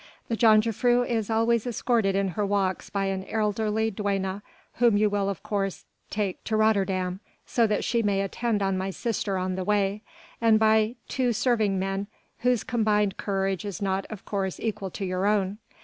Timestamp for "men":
11.77-12.07